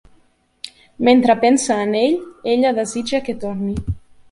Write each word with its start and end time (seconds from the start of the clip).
Mentre 1.09 1.35
pensa 1.43 1.77
en 1.83 1.95
ell, 2.01 2.17
ella 2.55 2.73
desitja 2.81 3.23
que 3.31 3.39
torni. 3.47 3.79